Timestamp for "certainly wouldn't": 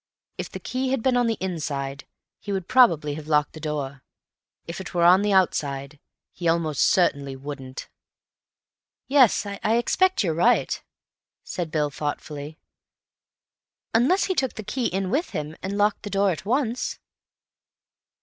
6.85-7.87